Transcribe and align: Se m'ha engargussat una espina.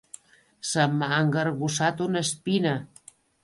Se 0.69 0.85
m'ha 0.93 1.11
engargussat 1.25 2.05
una 2.09 2.25
espina. 2.29 2.77